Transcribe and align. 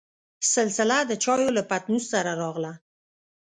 سلسله 0.53 0.97
دچايو 1.11 1.55
له 1.57 1.63
پتنوس 1.69 2.03
سره 2.13 2.31
راغله. 2.41 2.73